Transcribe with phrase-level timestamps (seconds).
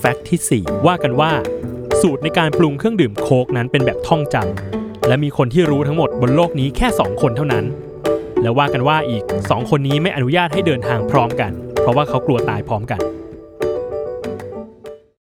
[0.00, 1.32] แฟกต์ที่ 4 ว่ากันว่า
[2.00, 7.64] สูตรในการปรุงเครื่องดื่มโค้กนั้นเป็นแบบท่องจำและมีคนที่รู้ทั้งหมดบนโลกนี้แค่ 2 คนเท่านั้น
[8.42, 13.00] และว่ากันว่าอีก 2 คนนี้ไม่อนุญาตให้เดินทางพร้อมกัน เพราะว่าเขากลัวตายพร้อมกัน